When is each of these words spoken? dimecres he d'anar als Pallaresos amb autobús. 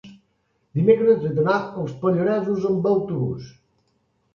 dimecres 0.79 1.21
he 1.21 1.31
d'anar 1.37 1.59
als 1.83 1.95
Pallaresos 2.03 2.69
amb 2.75 2.93
autobús. 2.97 3.51